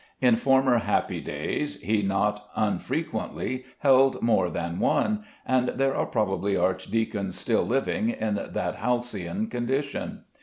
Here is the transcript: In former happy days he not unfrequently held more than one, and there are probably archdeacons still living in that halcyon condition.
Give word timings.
In 0.19 0.35
former 0.35 0.79
happy 0.79 1.21
days 1.21 1.79
he 1.79 2.01
not 2.01 2.49
unfrequently 2.55 3.65
held 3.81 4.19
more 4.23 4.49
than 4.49 4.79
one, 4.79 5.23
and 5.45 5.67
there 5.75 5.95
are 5.95 6.07
probably 6.07 6.57
archdeacons 6.57 7.37
still 7.37 7.67
living 7.67 8.09
in 8.09 8.33
that 8.53 8.77
halcyon 8.77 9.45
condition. 9.45 10.23